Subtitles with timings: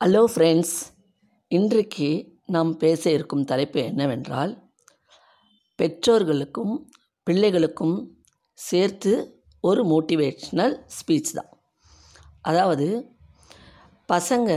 [0.00, 0.74] Hello friends
[1.50, 2.08] இன்றைக்கு
[2.46, 4.52] நாம் பேச இருக்கும் தலைப்பு என்னவென்றால்
[5.78, 6.74] பெற்றோர்களுக்கும்
[7.26, 7.96] பிள்ளைகளுக்கும்
[8.58, 9.12] சேர்த்து
[9.60, 11.48] ஒரு மோட்டிவேஷ்னல் ஸ்பீச் தான்.
[12.40, 12.86] அதாவது
[14.12, 14.50] பசங்க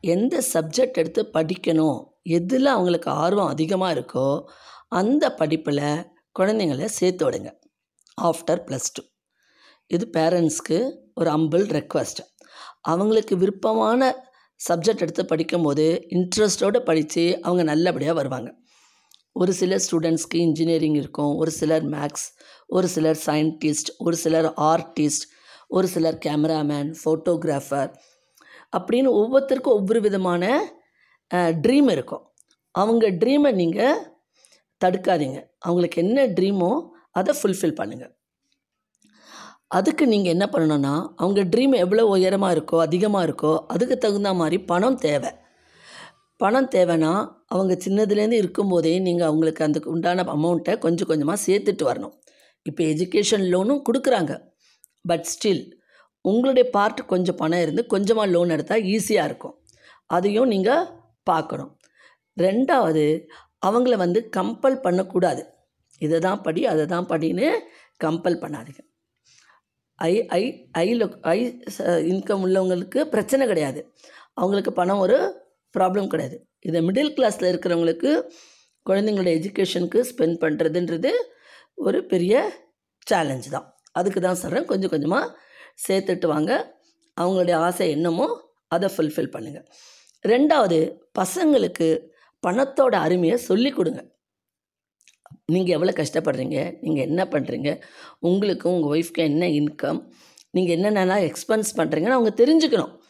[0.00, 4.26] எந்த சப்ஜெக்ட் எடுத்து படிக்கணும் எதில் அவங்களுக்கு ஆர்வம் அதிகமாக இருக்கோ
[4.88, 7.52] அந்த படிப்பில் குழந்தைங்கள சேர்த்து விடுங்க.
[8.18, 9.04] ஆஃப்டர் ப்ளஸ் டூ
[9.86, 10.80] இது பேரண்ட்ஸ்க்கு
[11.14, 12.22] ஒரு அம்பிள் ரெக்வஸ்ட்
[12.80, 14.30] அவங்களுக்கு விருப்பமான
[14.68, 15.84] சப்ஜெக்ட் எடுத்து படிக்கும்போது
[16.16, 18.50] இன்ட்ரெஸ்ட்டோடு படித்து அவங்க நல்லபடியாக வருவாங்க.
[19.40, 22.26] ஒரு சில ஸ்டூடெண்ட்ஸ்க்கு இன்ஜினியரிங் இருக்கும் ஒரு சிலர் மேக்ஸ்
[22.76, 25.24] ஒரு சிலர் சயின்டிஸ்ட் ஒரு சிலர் ஆர்டிஸ்ட்
[25.68, 27.90] ஒரு சிலர் கேமராமேன் ஃபோட்டோகிராஃபர்
[28.76, 30.44] அப்படின்னு ஒவ்வொருத்தருக்கும் ஒவ்வொரு விதமான
[31.64, 32.24] ட்ரீம் இருக்கும்.
[32.74, 34.00] அவங்க ட்ரீமை நீங்கள்
[34.84, 35.38] தடுக்காதீங்க.
[35.58, 36.72] அவங்களுக்கு என்ன ட்ரீமோ
[37.18, 38.12] அதை ஃபுல்ஃபில் பண்ணுங்கள்
[39.78, 44.98] அதுக்கு நீங்கள் என்ன பண்ணணும்னா அவங்க ட்ரீம் எவ்வளோ உயரமாக இருக்கோ அதிகமாக இருக்கோ அதுக்கு தகுந்த மாதிரி பணம்
[45.06, 45.30] தேவை.
[46.40, 47.12] பணம் தேவைன்னா
[47.54, 52.14] அவங்க சின்னதுலேருந்து இருக்கும்போதே நீங்கள் அவங்களுக்கு அந்த உண்டான அமௌண்ட்டை கொஞ்சம் கொஞ்சமாக சேர்த்துட்டு வரணும்.
[52.66, 54.32] இப்போ எஜுகேஷன் லோனும் கொடுக்குறாங்க.
[55.10, 55.64] பட் ஸ்டில்
[56.24, 59.56] உங்களுடைய பார்ட் கொஞ்சம் பணம் இருந்து கொஞ்சமாக லோன் எடுத்தால் ஈஸியாக இருக்கும்.
[60.16, 60.88] அதையும் நீங்கள்
[61.30, 61.72] பார்க்கணும்.
[62.36, 63.04] ரெண்டாவது
[63.68, 65.42] அவங்கள வந்து கம்பல் பண்ணக்கூடாது.
[66.00, 67.48] இதை தான் படி அதை தான் படின்னு
[68.04, 68.80] கம்பல் பண்ணாதீங்க.
[70.10, 70.42] ஐ ஐ
[70.80, 71.38] ஐயில் ஐ
[72.12, 73.80] இன்கம் உள்ளவங்களுக்கு பிரச்சனை கிடையாது.
[74.40, 75.18] அவங்களுக்கு பணம் ஒரு
[75.74, 76.36] ப்ராப்ளம் கிடையாது.
[76.68, 78.10] இதை மிடில் கிளாஸில் இருக்கிறவங்களுக்கு
[78.86, 81.12] குழந்தைங்களோட எஜுகேஷனுக்கு ஸ்பெண்ட் பண்ணுறதுன்றது
[81.86, 82.42] ஒரு பெரிய
[83.10, 83.66] சேலஞ்சு தான்.
[83.98, 85.26] அதுக்கு தான் சொல்கிறேன் கொஞ்சம் கொஞ்சமாக
[85.86, 86.52] சேர்த்துட்டு வாங்க.
[87.16, 88.26] அவங்களுடைய ஆசை என்னமோ
[88.74, 89.66] அதை ஃபுல்ஃபில் பண்ணுங்கள்
[90.32, 90.78] ரெண்டாவது
[91.18, 91.88] பசங்களுக்கு
[92.42, 94.00] பணத்தோட அருமையை சொல்லி கொடுங்க.
[95.46, 96.78] நீங்கள் எவ்வளோ கஷ்டப்படுறீங்க?
[96.80, 97.82] நீங்கள் என்ன பண்ணுறீங்க
[98.18, 100.00] உங்களுக்கும் உங்கள் ஒய்ஃப்க்கு என்ன இன்கம்
[100.50, 103.00] நீங்கள் என்னென்னலாம் எக்ஸ்பென்ஸ் பண்ணுறீங்கன்னு அவங்க தெரிஞ்சுக்கணும்.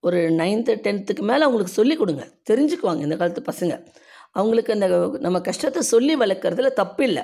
[0.00, 2.24] ஒரு நைன்த்து டென்த்துக்கு மேலே அவங்களுக்கு சொல்லிக் கொடுங்க.
[2.50, 3.86] தெரிஞ்சுக்குவாங்க இந்த காலத்து பசங்க.
[4.30, 7.22] அவங்களுக்கு அந்த நம்ம கஷ்டத்தை சொல்லி வளர்க்குறதுல தப்பு இல்லை.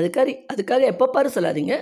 [0.00, 1.74] அதுக்காக அதுக்காக எப்போ பாரு சொல்லாதீங்க.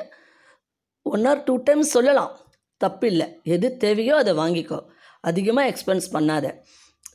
[1.02, 2.32] ஒன் ஆர் டூ டைம்ஸ் சொல்லலாம்.
[2.76, 3.26] தப்பு இல்லை.
[3.42, 4.80] எது தேவையோ அதை வாங்கிக்கோ.
[5.20, 6.46] அதிகமாக எக்ஸ்பென்ஸ் பண்ணாத.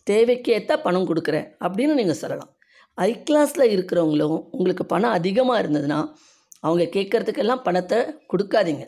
[0.04, 2.53] தேவைக்கு ஏற்ற பணம் கொடுக்குறேன் அப்படின்னு நீங்கள் சொல்லலாம்.
[2.98, 6.00] ஹை கிளாஸில் இருக்கிறவங்களும் உங்களுக்கு பணம் அதிகமாக இருந்ததுன்னா
[6.66, 8.00] அவங்க கேட்குறதுக்கெல்லாம் பணத்தை
[8.32, 8.84] கொடுக்காதீங்க.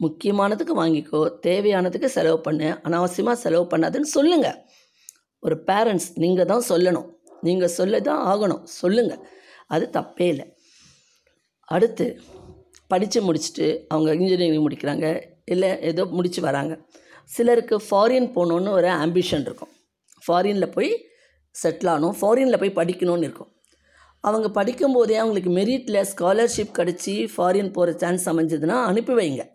[0.00, 4.58] முக்கியமானதுக்கு வாங்கிக்கோ தேவையானதுக்கு செலவு பண்ணு அனாவசியமாக செலவு பண்ணாதுன்னு சொல்லுங்கள்
[5.42, 7.08] ஒரு பேரண்ட்ஸ் நீங்கள் தான் சொல்லணும்.
[7.46, 8.62] நீங்கள் சொல்ல தான் ஆகணும்.
[8.80, 9.22] சொல்லுங்கள்
[9.74, 10.46] அது தப்பே இல்லை.
[11.68, 12.06] அடுத்து
[12.92, 15.06] படித்து முடிச்சுட்டு அவங்க இன்ஜினியரிங் முடிக்கிறாங்க
[15.54, 16.74] இல்லை ஏதோ முடித்து வராங்க.
[17.34, 19.72] சிலருக்கு ஃபாரின் போகணுன்னு ஒரு ஆம்பிஷன் இருக்கும்.
[20.22, 20.92] ஃபாரினில் போய்
[21.62, 23.50] செட்டில் ஆகணும் ஃபாரினில் போய் படிக்கணும்னு இருக்கும்.
[24.20, 29.48] அவங்க படிக்கும்போதே அவங்களுக்கு மெரிட்டில் ஸ்காலர்ஷிப் கிடச்சி ஃபாரின் போகிற சான்ஸ் அமைஞ்சதுன்னா அனுப்பி வைங்க.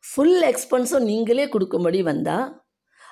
[0.00, 2.62] ஃபுல் எக்ஸ்பென்ஸும் நீங்களே கொடுக்கும்படி வந்தால்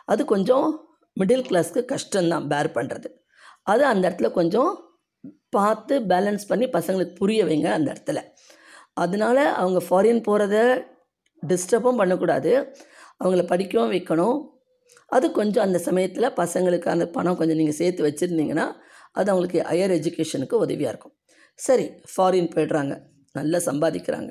[0.05, 0.89] அது கொஞ்சம்
[1.21, 3.09] மிடில் கிளாஸ்க்கு கஷ்டம்தான் பேர் பண்ணுறது
[3.63, 4.83] அது அந்த இடத்துல கொஞ்சம்
[5.51, 8.23] பார்த்து பேலன்ஸ் பண்ணி பசங்களுக்கு புரிய வைங்க அந்த இடத்துல.
[8.95, 10.87] அதனால் அவங்க ஃபாரின் போகிறத
[11.47, 12.75] டிஸ்டர்பும் பண்ணக்கூடாது.
[13.25, 14.58] அவங்கள படிக்கவும் வைக்கணும்.
[15.17, 18.67] அது கொஞ்சம் அந்த சமயத்தில் பசங்களுக்கு அந்த பணம் கொஞ்சம் நீங்கள் சேர்த்து வச்சுருந்தீங்கன்னா
[19.19, 21.15] அது அவங்களுக்கு ஹையர் எஜுகேஷனுக்கு உதவியாக இருக்கும்.
[21.59, 22.95] சரி ஃபாரின் போய்ட்றாங்க.
[23.39, 24.31] நல்லா சம்பாதிக்கிறாங்க.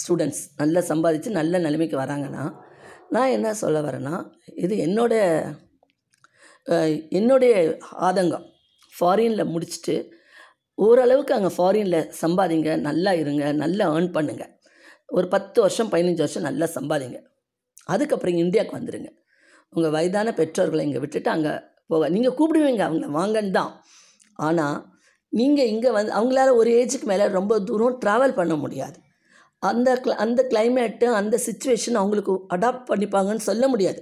[0.00, 2.44] ஸ்டூடெண்ட்ஸ் நல்லா சம்பாதிச்சு நல்ல நிலைமைக்கு வராங்கன்னா
[3.14, 4.14] நான் என்ன சொல்ல வரேன்னா
[4.64, 5.14] இது என்னோட
[7.18, 7.54] என்னுடைய
[8.08, 8.46] ஆதங்கம்.
[8.92, 9.94] ஃபாரினில் முடிச்சுட்டு
[10.86, 14.52] ஓரளவுக்கு அங்கே ஃபாரினில் சம்பாதிங்க நல்லா இருங்க நல்லா ஏர்ன் பண்ணுங்கள்
[15.16, 17.18] ஒரு பத்து வருஷம் பதினஞ்சு வருஷம் நல்லா சம்பாதிங்க.
[17.94, 19.10] அதுக்கப்புறம் இந்தியாவுக்கு வந்துடுங்க
[19.72, 21.54] உங்கள் வயதான பெற்றோர்களை இங்கே விட்டுட்டு அங்கே
[21.92, 23.72] போக நீங்கள் கூப்பிடுவீங்க அவங்கள வாங்கன்னு தான்.
[24.46, 24.78] ஆனால்
[25.32, 28.96] நீங்கள் இங்கே வந்து அவங்களால ஒரு ஏஜுக்கு மேலே ரொம்ப தூரம் ட்ராவல் பண்ண முடியாது.
[29.62, 29.88] அந்த
[30.24, 34.00] அந்த கிளைமேட்டு அந்த சுச்சுவேஷன் அவங்களுக்கு அடாப்ட் பண்ணிப்பாங்கன்னு சொல்ல முடியாது.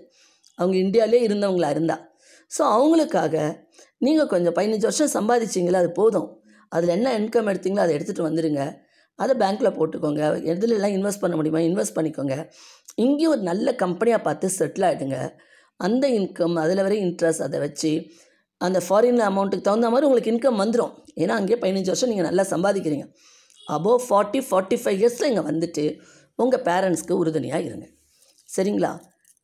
[0.58, 2.02] அவங்க இந்தியாவிலே இருந்தவங்களா இருந்தால்
[2.50, 3.36] ஸோ அவங்களுக்காக
[4.06, 6.28] நீங்கள் கொஞ்சம் பதினஞ்சு வருஷம் சம்பாதிச்சிங்களா அது போதும்.
[6.72, 8.62] அதில் என்ன இன்கம் எடுத்தீங்களோ அதை எடுத்துகிட்டு வந்துடுங்க
[9.18, 10.22] அதை பேங்க்கில் போட்டுக்கோங்க.
[10.52, 12.36] எதுலெல்லாம் இன்வெஸ்ட் பண்ண முடியுமா இன்வெஸ்ட் பண்ணிக்கோங்க.
[13.04, 15.18] இங்கேயும் ஒரு நல்ல கம்பெனியாக பார்த்து செட்டில் ஆகிடுங்க
[15.80, 17.90] அந்த இன்கம் அதில் வர இன்ட்ரெஸ்ட் அதை வச்சு
[18.60, 20.92] அந்த ஃபாரின் அமௌண்ட்டுக்கு தகுந்த மாதிரி உங்களுக்கு இன்கம் வந்துடும்
[21.22, 23.06] ஏன்னா அங்கேயே பதினஞ்சு வருஷம் நீங்கள் நல்லா சம்பாதிக்கிறீங்க.
[23.68, 25.84] அபோவ் ஃபார்ட்டி ஃபார்ட்டி ஃபைவ் இயர்ஸில் இங்கே வந்துட்டு
[26.34, 27.86] உங்கள் பேரண்ட்ஸ்க்கு உறுதுணையாக இருங்க.
[28.48, 28.92] சரிங்களா?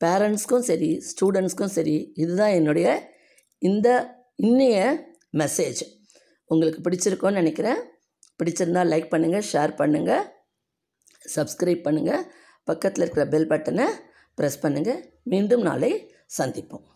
[0.00, 2.86] பேரண்ட்ஸ்க்கும் சரி ஸ்டூடெண்ட்ஸ்க்கும் சரி இதுதான் என்னுடைய
[3.58, 3.88] இந்த
[4.38, 4.76] இன்னைய
[5.34, 5.82] மெசேஜ்
[6.50, 7.80] உங்களுக்கு பிடிச்சிருக்கோன்னு நினைக்கிறேன்.
[8.38, 10.22] பிடிச்சிருந்தால் லைக் பண்ணுங்கள் ஷேர் பண்ணுங்கள்
[11.24, 12.22] சப்ஸ்கிரைப் பண்ணுங்கள்
[12.64, 13.86] பக்கத்தில் இருக்கிற பெல் பட்டனை
[14.38, 15.90] ப்ரெஸ் பண்ணுங்கள் மீண்டும் நாளை
[16.37, 16.87] சந்திப்போம்